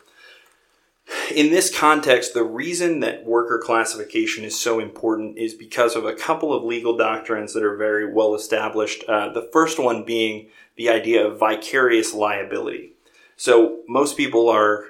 In 1.36 1.51
this 1.51 1.75
context, 1.75 2.34
the 2.34 2.44
reason 2.44 3.00
that 3.01 3.25
worker 3.25 3.62
classification 3.63 4.44
is 4.44 4.60
so 4.60 4.80
important 4.80 5.38
is 5.38 5.54
because 5.54 5.96
of 5.96 6.04
a 6.04 6.15
couple 6.15 6.51
of 6.51 6.63
legal 6.63 6.98
doctrines 6.98 7.54
that 7.54 7.63
are 7.63 7.77
very 7.77 8.12
well 8.12 8.34
established. 8.34 9.04
Uh, 9.08 9.32
the 9.32 9.48
first 9.54 9.77
one 9.77 10.04
being 10.04 10.50
the 10.77 10.89
idea 10.89 11.25
of 11.25 11.38
vicarious 11.38 12.13
liability. 12.13 12.94
So, 13.38 13.82
most 13.88 14.18
people 14.18 14.50
are 14.50 14.86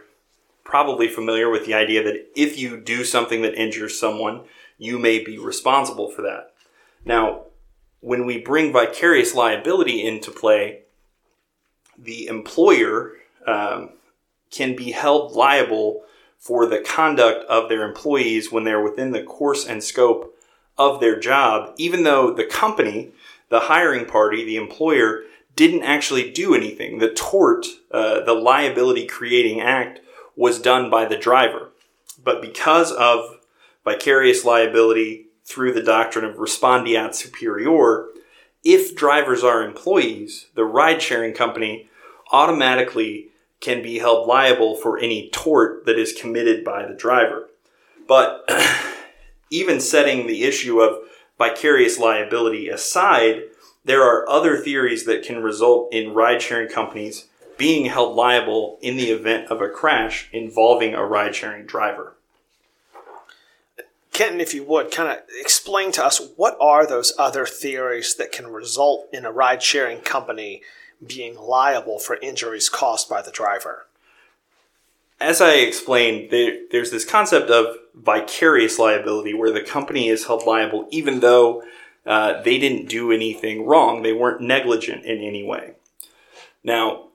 probably 0.65 1.07
familiar 1.07 1.49
with 1.49 1.65
the 1.65 1.73
idea 1.73 2.03
that 2.03 2.27
if 2.35 2.57
you 2.57 2.75
do 2.75 3.05
something 3.05 3.41
that 3.43 3.55
injures 3.55 3.97
someone, 3.97 4.41
you 4.77 4.99
may 4.99 5.23
be 5.23 5.37
responsible 5.37 6.11
for 6.11 6.23
that. 6.23 6.51
Now, 7.05 7.43
when 8.01 8.25
we 8.25 8.39
bring 8.39 8.73
vicarious 8.73 9.33
liability 9.33 10.05
into 10.05 10.31
play, 10.31 10.81
the 11.97 12.27
employer 12.27 13.13
um, 13.47 13.91
can 14.51 14.75
be 14.75 14.91
held 14.91 15.31
liable 15.33 16.03
for 16.37 16.65
the 16.65 16.79
conduct 16.79 17.45
of 17.49 17.69
their 17.69 17.87
employees 17.87 18.51
when 18.51 18.63
they're 18.63 18.83
within 18.83 19.11
the 19.11 19.23
course 19.23 19.65
and 19.65 19.83
scope 19.83 20.37
of 20.77 20.99
their 20.99 21.19
job, 21.19 21.73
even 21.77 22.03
though 22.03 22.33
the 22.33 22.45
company, 22.45 23.11
the 23.49 23.61
hiring 23.61 24.05
party, 24.05 24.43
the 24.43 24.57
employer, 24.57 25.23
didn't 25.55 25.83
actually 25.83 26.31
do 26.31 26.53
anything. 26.53 26.97
The 26.97 27.13
tort, 27.13 27.65
uh, 27.91 28.21
the 28.21 28.33
liability 28.33 29.07
creating 29.07 29.61
act, 29.61 30.01
was 30.35 30.59
done 30.59 30.89
by 30.89 31.05
the 31.05 31.17
driver. 31.17 31.69
But 32.23 32.41
because 32.41 32.91
of 32.91 33.39
vicarious 33.83 34.43
liability 34.43 35.27
through 35.45 35.73
the 35.73 35.83
doctrine 35.83 36.25
of 36.25 36.37
respondeat 36.37 37.13
superior, 37.13 38.07
if 38.63 38.95
drivers 38.95 39.43
are 39.43 39.63
employees, 39.63 40.47
the 40.55 40.65
ride 40.65 41.01
sharing 41.01 41.33
company 41.33 41.89
automatically 42.31 43.29
can 43.61 43.81
be 43.81 43.99
held 43.99 44.27
liable 44.27 44.75
for 44.75 44.97
any 44.97 45.29
tort 45.29 45.85
that 45.85 45.99
is 45.99 46.13
committed 46.13 46.63
by 46.63 46.85
the 46.85 46.93
driver. 46.93 47.49
But 48.07 48.49
even 49.49 49.79
setting 49.79 50.27
the 50.27 50.43
issue 50.43 50.81
of 50.81 50.97
vicarious 51.37 51.99
liability 51.99 52.69
aside, 52.69 53.43
there 53.83 54.03
are 54.03 54.27
other 54.27 54.57
theories 54.57 55.05
that 55.05 55.23
can 55.23 55.43
result 55.43 55.93
in 55.93 56.13
ride 56.13 56.41
sharing 56.41 56.69
companies 56.69 57.27
being 57.57 57.85
held 57.85 58.15
liable 58.15 58.77
in 58.81 58.97
the 58.97 59.11
event 59.11 59.49
of 59.49 59.61
a 59.61 59.69
crash 59.69 60.29
involving 60.31 60.93
a 60.93 61.05
ride 61.05 61.35
sharing 61.35 61.65
driver. 61.65 62.15
Kenton, 64.11 64.39
if 64.39 64.53
you 64.53 64.63
would, 64.63 64.91
kind 64.91 65.09
of 65.09 65.23
explain 65.39 65.91
to 65.91 66.05
us 66.05 66.29
what 66.37 66.57
are 66.61 66.87
those 66.87 67.13
other 67.19 67.45
theories 67.45 68.15
that 68.15 68.31
can 68.31 68.47
result 68.47 69.07
in 69.11 69.25
a 69.25 69.31
ride 69.31 69.61
sharing 69.61 69.99
company 69.99 70.61
being 71.05 71.37
liable 71.37 71.99
for 71.99 72.15
injuries 72.21 72.69
caused 72.69 73.09
by 73.09 73.21
the 73.21 73.31
driver? 73.31 73.87
As 75.19 75.41
I 75.41 75.55
explained, 75.55 76.31
there, 76.31 76.59
there's 76.71 76.91
this 76.91 77.03
concept 77.03 77.49
of 77.49 77.75
vicarious 77.93 78.79
liability 78.79 79.33
where 79.33 79.51
the 79.51 79.61
company 79.61 80.07
is 80.07 80.27
held 80.27 80.45
liable 80.45 80.87
even 80.91 81.19
though 81.19 81.63
uh, 82.05 82.41
they 82.41 82.57
didn't 82.57 82.87
do 82.87 83.11
anything 83.11 83.65
wrong. 83.65 84.01
They 84.01 84.13
weren't 84.13 84.41
negligent 84.41 85.03
in 85.05 85.21
any 85.21 85.43
way. 85.43 85.73
Now, 86.63 87.07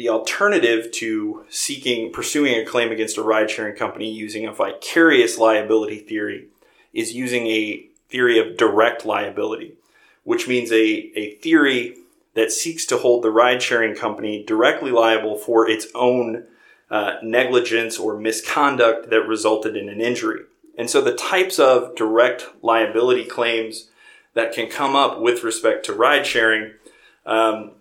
the 0.00 0.08
alternative 0.08 0.90
to 0.90 1.44
seeking 1.50 2.10
pursuing 2.10 2.54
a 2.54 2.64
claim 2.64 2.90
against 2.90 3.18
a 3.18 3.22
ride 3.22 3.50
sharing 3.50 3.76
company 3.76 4.10
using 4.10 4.46
a 4.46 4.52
vicarious 4.52 5.36
liability 5.36 5.98
theory 5.98 6.46
is 6.94 7.12
using 7.12 7.46
a 7.48 7.86
theory 8.08 8.38
of 8.38 8.56
direct 8.56 9.04
liability, 9.04 9.74
which 10.24 10.48
means 10.48 10.72
a, 10.72 10.82
a 11.18 11.34
theory 11.42 11.98
that 12.32 12.50
seeks 12.50 12.86
to 12.86 12.96
hold 12.96 13.22
the 13.22 13.30
ride 13.30 13.62
sharing 13.62 13.94
company 13.94 14.42
directly 14.42 14.90
liable 14.90 15.36
for 15.36 15.68
its 15.68 15.86
own 15.94 16.46
uh, 16.90 17.16
negligence 17.22 17.98
or 17.98 18.18
misconduct 18.18 19.10
that 19.10 19.28
resulted 19.28 19.76
in 19.76 19.90
an 19.90 20.00
injury. 20.00 20.40
And 20.78 20.88
so 20.88 21.02
the 21.02 21.14
types 21.14 21.58
of 21.58 21.94
direct 21.94 22.46
liability 22.62 23.26
claims 23.26 23.90
that 24.32 24.54
can 24.54 24.70
come 24.70 24.96
up 24.96 25.20
with 25.20 25.44
respect 25.44 25.84
to 25.84 25.92
ride 25.92 26.26
sharing 26.26 26.72
um, 27.26 27.72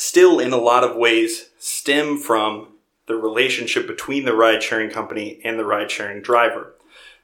still 0.00 0.40
in 0.40 0.50
a 0.50 0.56
lot 0.56 0.82
of 0.82 0.96
ways 0.96 1.50
stem 1.58 2.16
from 2.16 2.68
the 3.06 3.16
relationship 3.16 3.86
between 3.86 4.24
the 4.24 4.34
ride 4.34 4.62
sharing 4.62 4.88
company 4.88 5.38
and 5.44 5.58
the 5.58 5.64
ride 5.64 5.90
sharing 5.90 6.22
driver. 6.22 6.72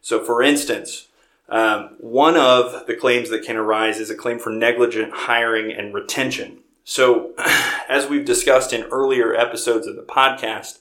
So, 0.02 0.22
for 0.22 0.42
instance, 0.42 1.08
um, 1.48 1.96
one 1.98 2.36
of 2.36 2.86
the 2.86 2.94
claims 2.94 3.30
that 3.30 3.44
can 3.44 3.56
arise 3.56 3.98
is 3.98 4.10
a 4.10 4.14
claim 4.14 4.38
for 4.38 4.50
negligent 4.50 5.12
hiring 5.14 5.72
and 5.72 5.94
retention. 5.94 6.58
So, 6.84 7.32
as 7.88 8.08
we've 8.08 8.26
discussed 8.26 8.74
in 8.74 8.82
earlier 8.84 9.34
episodes 9.34 9.86
of 9.86 9.96
the 9.96 10.02
podcast, 10.02 10.80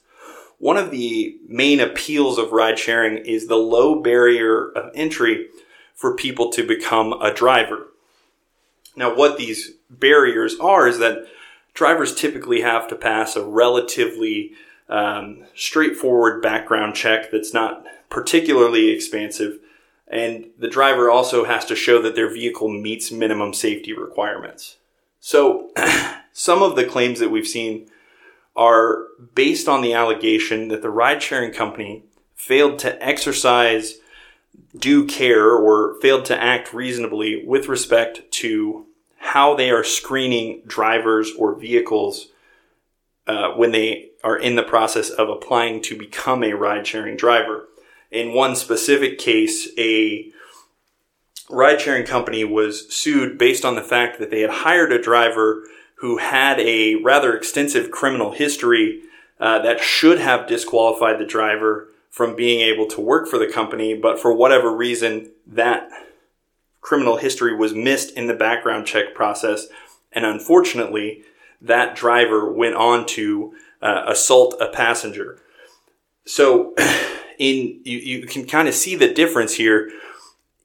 one 0.58 0.76
of 0.76 0.90
the 0.90 1.38
main 1.48 1.80
appeals 1.80 2.36
of 2.36 2.52
ride 2.52 2.78
sharing 2.78 3.16
is 3.24 3.46
the 3.46 3.56
low 3.56 4.02
barrier 4.02 4.70
of 4.72 4.90
entry 4.94 5.48
for 5.94 6.14
people 6.14 6.52
to 6.52 6.66
become 6.66 7.14
a 7.14 7.32
driver. 7.32 7.88
Now, 8.96 9.14
what 9.14 9.38
these 9.38 9.72
barriers 9.88 10.60
are 10.60 10.86
is 10.86 10.98
that 10.98 11.26
drivers 11.76 12.14
typically 12.14 12.62
have 12.62 12.88
to 12.88 12.96
pass 12.96 13.36
a 13.36 13.44
relatively 13.44 14.52
um, 14.88 15.44
straightforward 15.54 16.42
background 16.42 16.96
check 16.96 17.30
that's 17.30 17.54
not 17.54 17.84
particularly 18.10 18.88
expansive. 18.88 19.58
And 20.08 20.48
the 20.58 20.68
driver 20.68 21.10
also 21.10 21.44
has 21.44 21.64
to 21.66 21.76
show 21.76 22.00
that 22.02 22.14
their 22.14 22.32
vehicle 22.32 22.68
meets 22.68 23.12
minimum 23.12 23.52
safety 23.52 23.92
requirements. 23.92 24.76
So, 25.20 25.70
some 26.32 26.62
of 26.62 26.76
the 26.76 26.84
claims 26.84 27.18
that 27.20 27.30
we've 27.30 27.46
seen 27.46 27.88
are 28.54 29.04
based 29.34 29.68
on 29.68 29.82
the 29.82 29.92
allegation 29.92 30.68
that 30.68 30.82
the 30.82 30.90
ride 30.90 31.22
sharing 31.22 31.52
company 31.52 32.04
failed 32.34 32.78
to 32.78 33.04
exercise 33.04 33.96
due 34.78 35.04
care 35.04 35.50
or 35.50 36.00
failed 36.00 36.24
to 36.26 36.42
act 36.42 36.72
reasonably 36.72 37.44
with 37.44 37.68
respect 37.68 38.30
to 38.30 38.85
how 39.26 39.54
they 39.54 39.70
are 39.70 39.82
screening 39.84 40.62
drivers 40.66 41.32
or 41.36 41.54
vehicles 41.54 42.28
uh, 43.26 43.50
when 43.50 43.72
they 43.72 44.10
are 44.22 44.38
in 44.38 44.54
the 44.54 44.62
process 44.62 45.10
of 45.10 45.28
applying 45.28 45.82
to 45.82 45.98
become 45.98 46.44
a 46.44 46.52
ride 46.52 46.86
sharing 46.86 47.16
driver. 47.16 47.66
In 48.10 48.32
one 48.32 48.54
specific 48.54 49.18
case, 49.18 49.68
a 49.76 50.30
ride 51.50 51.80
sharing 51.80 52.06
company 52.06 52.44
was 52.44 52.92
sued 52.94 53.36
based 53.36 53.64
on 53.64 53.74
the 53.74 53.82
fact 53.82 54.18
that 54.20 54.30
they 54.30 54.42
had 54.42 54.50
hired 54.50 54.92
a 54.92 55.02
driver 55.02 55.64
who 55.96 56.18
had 56.18 56.60
a 56.60 56.94
rather 56.96 57.36
extensive 57.36 57.90
criminal 57.90 58.32
history 58.32 59.00
uh, 59.40 59.58
that 59.60 59.80
should 59.80 60.20
have 60.20 60.46
disqualified 60.46 61.18
the 61.18 61.26
driver 61.26 61.88
from 62.10 62.36
being 62.36 62.60
able 62.60 62.86
to 62.86 63.00
work 63.00 63.26
for 63.28 63.38
the 63.38 63.46
company, 63.46 63.92
but 63.94 64.20
for 64.20 64.32
whatever 64.32 64.74
reason, 64.74 65.30
that 65.46 65.90
criminal 66.86 67.16
history 67.16 67.52
was 67.52 67.74
missed 67.74 68.12
in 68.12 68.28
the 68.28 68.32
background 68.34 68.86
check 68.86 69.12
process. 69.12 69.66
And 70.12 70.24
unfortunately, 70.24 71.24
that 71.60 71.96
driver 71.96 72.50
went 72.52 72.76
on 72.76 73.06
to 73.06 73.54
uh, 73.82 74.04
assault 74.06 74.54
a 74.60 74.68
passenger. 74.68 75.36
So, 76.24 76.74
in 77.40 77.80
you, 77.84 77.98
you 77.98 78.26
can 78.26 78.46
kind 78.46 78.68
of 78.68 78.74
see 78.74 78.94
the 78.94 79.12
difference 79.12 79.54
here 79.54 79.90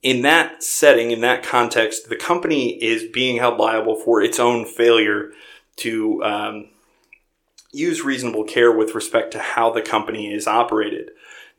in 0.03 0.21
that 0.21 0.61
setting, 0.61 1.09
in 1.09 1.21
that 1.21 1.41
context, 1.41 2.07
the 2.07 2.15
company 2.15 2.71
is 2.83 3.03
being 3.11 3.37
held 3.37 3.57
liable 3.57 3.95
for 3.95 4.21
its 4.21 4.39
own 4.39 4.65
failure 4.65 5.31
to 5.77 6.23
um, 6.23 6.69
use 7.71 8.03
reasonable 8.03 8.43
care 8.43 8.71
with 8.71 8.93
respect 8.93 9.31
to 9.31 9.39
how 9.39 9.71
the 9.71 9.81
company 9.81 10.31
is 10.31 10.45
operated. 10.45 11.09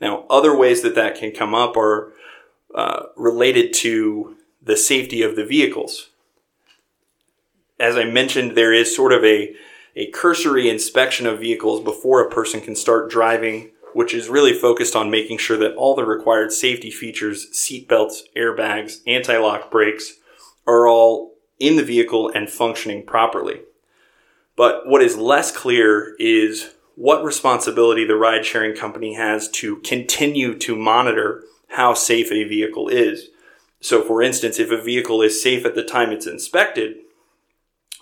Now, 0.00 0.24
other 0.30 0.56
ways 0.56 0.82
that 0.82 0.94
that 0.94 1.16
can 1.16 1.32
come 1.32 1.52
up 1.52 1.76
are 1.76 2.12
uh, 2.76 3.06
related 3.16 3.72
to 3.74 4.36
the 4.64 4.76
safety 4.76 5.22
of 5.22 5.36
the 5.36 5.44
vehicles. 5.44 6.10
As 7.80 7.96
I 7.96 8.04
mentioned, 8.04 8.56
there 8.56 8.72
is 8.72 8.94
sort 8.94 9.12
of 9.12 9.24
a, 9.24 9.54
a 9.96 10.10
cursory 10.10 10.68
inspection 10.68 11.26
of 11.26 11.40
vehicles 11.40 11.82
before 11.82 12.20
a 12.20 12.30
person 12.30 12.60
can 12.60 12.76
start 12.76 13.10
driving 13.10 13.72
which 13.94 14.14
is 14.14 14.28
really 14.28 14.52
focused 14.52 14.96
on 14.96 15.10
making 15.10 15.38
sure 15.38 15.56
that 15.56 15.74
all 15.76 15.94
the 15.94 16.04
required 16.04 16.52
safety 16.52 16.90
features, 16.90 17.48
seatbelts, 17.52 18.20
airbags, 18.36 18.98
anti-lock 19.06 19.70
brakes, 19.70 20.14
are 20.66 20.88
all 20.88 21.34
in 21.58 21.76
the 21.76 21.84
vehicle 21.84 22.30
and 22.34 22.50
functioning 22.50 23.04
properly. 23.04 23.60
But 24.56 24.86
what 24.86 25.02
is 25.02 25.16
less 25.16 25.54
clear 25.54 26.14
is 26.18 26.70
what 26.94 27.24
responsibility 27.24 28.04
the 28.04 28.16
ride 28.16 28.44
sharing 28.44 28.76
company 28.76 29.14
has 29.14 29.48
to 29.50 29.76
continue 29.76 30.58
to 30.58 30.76
monitor 30.76 31.44
how 31.68 31.94
safe 31.94 32.30
a 32.30 32.44
vehicle 32.44 32.88
is. 32.88 33.28
So, 33.82 34.00
for 34.00 34.22
instance, 34.22 34.58
if 34.58 34.70
a 34.70 34.80
vehicle 34.80 35.20
is 35.22 35.42
safe 35.42 35.66
at 35.66 35.74
the 35.74 35.82
time 35.82 36.12
it's 36.12 36.26
inspected, 36.26 36.98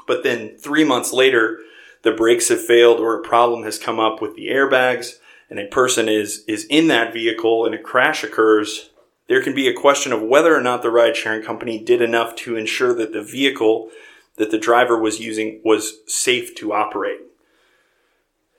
but 0.07 0.23
then 0.23 0.57
three 0.59 0.85
months 0.85 1.13
later, 1.13 1.61
the 2.03 2.13
brakes 2.13 2.49
have 2.49 2.65
failed 2.65 3.01
or 3.01 3.19
a 3.19 3.23
problem 3.23 3.65
has 3.65 3.79
come 3.79 3.99
up 3.99 4.21
with 4.21 4.37
the 4.37 4.49
airbags, 4.49 5.15
and 5.49 5.59
a 5.59 5.67
person 5.67 6.09
is 6.09 6.45
is 6.47 6.67
in 6.67 6.89
that 6.89 7.15
vehicle 7.15 7.65
and 7.65 7.75
a 7.75 7.79
crash 7.79 8.23
occurs, 8.23 8.91
there 9.27 9.43
can 9.43 9.55
be 9.55 9.69
a 9.69 9.75
question 9.75 10.13
of 10.13 10.23
whether 10.23 10.55
or 10.55 10.61
not 10.61 10.83
the 10.83 10.91
ride 10.91 11.17
sharing 11.17 11.43
company 11.43 11.83
did 11.83 12.03
enough 12.03 12.37
to 12.37 12.57
ensure 12.57 12.95
that 12.95 13.13
the 13.13 13.23
vehicle 13.23 13.91
that 14.37 14.51
the 14.51 14.59
driver 14.59 14.99
was 14.99 15.19
using 15.19 15.61
was 15.65 15.99
safe 16.07 16.55
to 16.57 16.73
operate. 16.75 17.21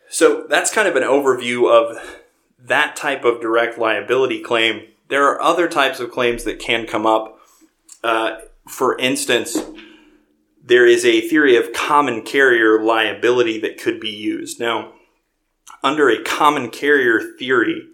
So 0.09 0.45
that's 0.49 0.73
kind 0.73 0.87
of 0.87 0.95
an 0.95 1.03
overview 1.03 1.71
of 1.71 2.19
that 2.57 2.95
type 2.95 3.25
of 3.25 3.41
direct 3.41 3.77
liability 3.77 4.41
claim. 4.41 4.87
There 5.11 5.27
are 5.27 5.41
other 5.41 5.67
types 5.67 5.99
of 5.99 6.09
claims 6.09 6.45
that 6.45 6.57
can 6.57 6.87
come 6.87 7.05
up. 7.05 7.37
Uh, 8.01 8.37
for 8.65 8.97
instance, 8.97 9.57
there 10.63 10.87
is 10.87 11.03
a 11.03 11.27
theory 11.27 11.57
of 11.57 11.73
common 11.73 12.21
carrier 12.21 12.81
liability 12.81 13.59
that 13.59 13.77
could 13.77 13.99
be 13.99 14.09
used. 14.09 14.57
Now, 14.57 14.93
under 15.83 16.09
a 16.09 16.23
common 16.23 16.69
carrier 16.69 17.19
theory, 17.37 17.89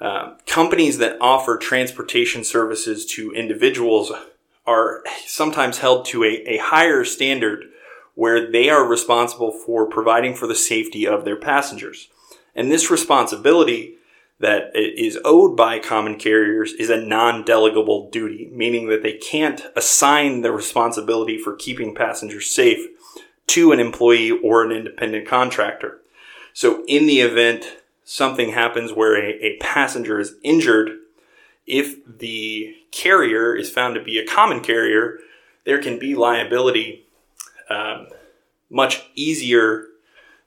uh, 0.00 0.38
companies 0.48 0.98
that 0.98 1.16
offer 1.20 1.56
transportation 1.56 2.42
services 2.42 3.06
to 3.14 3.30
individuals 3.30 4.10
are 4.66 5.04
sometimes 5.24 5.78
held 5.78 6.04
to 6.06 6.24
a, 6.24 6.42
a 6.48 6.58
higher 6.58 7.04
standard 7.04 7.66
where 8.16 8.50
they 8.50 8.68
are 8.68 8.84
responsible 8.84 9.52
for 9.52 9.86
providing 9.86 10.34
for 10.34 10.48
the 10.48 10.54
safety 10.56 11.06
of 11.06 11.24
their 11.24 11.36
passengers. 11.36 12.08
And 12.56 12.72
this 12.72 12.90
responsibility 12.90 13.95
that 14.38 14.70
is 14.74 15.18
owed 15.24 15.56
by 15.56 15.78
common 15.78 16.18
carriers 16.18 16.72
is 16.74 16.90
a 16.90 17.00
non-delegable 17.00 18.10
duty, 18.10 18.50
meaning 18.52 18.88
that 18.88 19.02
they 19.02 19.14
can't 19.14 19.62
assign 19.74 20.42
the 20.42 20.52
responsibility 20.52 21.38
for 21.38 21.56
keeping 21.56 21.94
passengers 21.94 22.46
safe 22.46 22.86
to 23.46 23.72
an 23.72 23.80
employee 23.80 24.30
or 24.30 24.62
an 24.62 24.72
independent 24.72 25.26
contractor. 25.26 26.00
So 26.52 26.84
in 26.86 27.06
the 27.06 27.20
event 27.20 27.78
something 28.04 28.52
happens 28.52 28.92
where 28.92 29.16
a, 29.16 29.44
a 29.44 29.56
passenger 29.58 30.20
is 30.20 30.34
injured, 30.42 30.98
if 31.66 31.96
the 32.06 32.76
carrier 32.92 33.54
is 33.54 33.70
found 33.70 33.94
to 33.94 34.02
be 34.02 34.18
a 34.18 34.26
common 34.26 34.60
carrier, 34.60 35.18
there 35.64 35.82
can 35.82 35.98
be 35.98 36.14
liability 36.14 37.06
um, 37.68 38.08
much 38.70 39.02
easier 39.14 39.86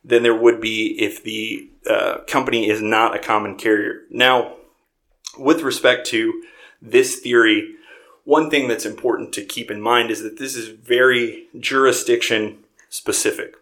than 0.04 0.24
there 0.24 0.36
would 0.36 0.62
be 0.62 0.96
if 1.00 1.22
the 1.24 1.69
uh, 1.88 2.20
company 2.28 2.70
is 2.70 2.82
not 2.82 3.16
a 3.16 3.20
common 3.20 3.56
carrier. 3.56 4.02
Now, 4.10 4.56
with 5.38 5.62
respect 5.62 6.08
to 6.08 6.44
this 6.82 7.20
theory, 7.20 7.76
one 8.24 8.50
thing 8.50 8.68
that's 8.68 8.86
important 8.86 9.34
to 9.34 9.46
keep 9.46 9.70
in 9.70 9.82
mind 9.82 10.12
is 10.12 10.22
that 10.24 10.40
this 10.40 10.56
is 10.56 10.70
very 10.70 11.48
jurisdiction 11.60 12.60
specific 12.90 13.56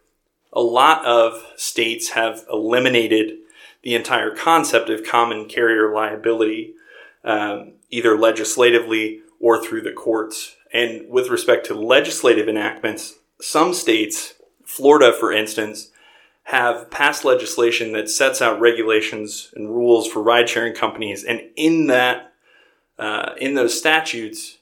a 0.58 0.62
lot 0.62 1.06
of 1.06 1.45
states 1.56 2.10
have 2.10 2.43
eliminated 2.51 3.38
the 3.84 3.93
entire 3.93 4.36
concept 4.36 4.89
of 4.89 5.03
common 5.03 5.47
carrier 5.47 5.93
liability, 5.93 6.73
um, 7.23 7.73
either 7.91 8.17
legislatively 8.17 9.21
or 9.39 9.63
through 9.63 9.82
the 9.82 9.91
courts. 9.91 10.56
And 10.73 11.08
with 11.10 11.30
respect 11.30 11.67
to 11.67 11.75
legislative 11.75 12.49
enactments, 12.49 13.19
some 13.39 13.71
states, 13.71 14.34
Florida 14.65 15.13
for 15.13 15.32
instance, 15.32 15.91
have 16.48 16.90
passed 16.90 17.26
legislation 17.26 17.92
that 17.92 18.10
sets 18.10 18.42
out 18.42 18.62
regulations 18.62 19.52
and 19.54 19.70
rules 19.70 20.08
for 20.08 20.24
ride 20.24 20.48
sharing 20.48 20.74
companies. 20.74 21.26
And 21.26 21.42
in 21.58 21.88
that, 21.88 22.32
uh, 22.98 23.34
in 23.36 23.56
those 23.56 23.78
statutes, 23.78 24.58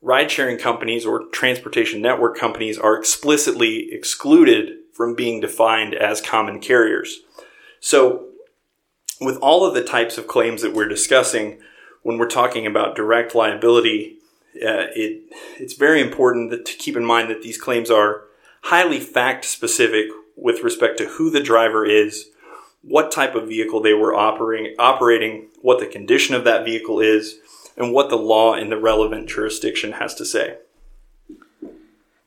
ride 0.00 0.32
sharing 0.32 0.58
companies 0.58 1.06
or 1.06 1.26
transportation 1.26 2.02
network 2.02 2.36
companies 2.36 2.76
are 2.76 2.98
explicitly 2.98 3.88
excluded 3.92 4.72
from 4.92 5.14
being 5.14 5.38
defined 5.38 5.94
as 5.94 6.20
common 6.20 6.58
carriers. 6.58 7.20
So, 7.78 8.26
with 9.20 9.36
all 9.36 9.64
of 9.64 9.74
the 9.74 9.84
types 9.84 10.18
of 10.18 10.26
claims 10.26 10.60
that 10.62 10.74
we're 10.74 10.88
discussing, 10.88 11.60
when 12.02 12.18
we're 12.18 12.26
talking 12.28 12.66
about 12.66 12.96
direct 12.96 13.32
liability, 13.32 14.16
uh, 14.56 14.90
it, 14.96 15.22
it's 15.56 15.74
very 15.74 16.00
important 16.00 16.50
to 16.50 16.72
keep 16.72 16.96
in 16.96 17.04
mind 17.04 17.30
that 17.30 17.42
these 17.42 17.58
claims 17.58 17.92
are 17.92 18.24
highly 18.62 18.98
fact 18.98 19.44
specific 19.44 20.06
with 20.36 20.62
respect 20.62 20.98
to 20.98 21.06
who 21.06 21.30
the 21.30 21.42
driver 21.42 21.84
is, 21.84 22.30
what 22.82 23.12
type 23.12 23.34
of 23.34 23.48
vehicle 23.48 23.80
they 23.80 23.92
were 23.92 24.14
operating, 24.14 24.74
operating, 24.78 25.48
what 25.60 25.78
the 25.78 25.86
condition 25.86 26.34
of 26.34 26.44
that 26.44 26.64
vehicle 26.64 27.00
is, 27.00 27.38
and 27.76 27.92
what 27.92 28.10
the 28.10 28.16
law 28.16 28.54
in 28.54 28.70
the 28.70 28.76
relevant 28.76 29.28
jurisdiction 29.28 29.92
has 29.92 30.14
to 30.14 30.24
say. 30.24 30.58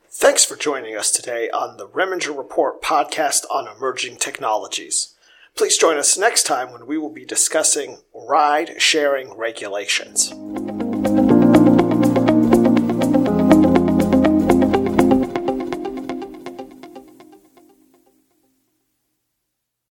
Thanks 0.10 0.46
for 0.46 0.56
joining 0.56 0.96
us 0.96 1.12
today 1.12 1.50
on 1.50 1.76
the 1.76 1.88
Reminger 1.88 2.36
Report 2.36 2.82
podcast 2.82 3.44
on 3.52 3.68
emerging 3.68 4.16
technologies. 4.18 5.14
Please 5.56 5.78
join 5.78 5.98
us 5.98 6.18
next 6.18 6.44
time 6.44 6.72
when 6.72 6.86
we 6.86 6.98
will 6.98 7.10
be 7.10 7.26
discussing 7.26 7.98
ride 8.14 8.82
sharing 8.82 9.34
regulations. 9.34 10.34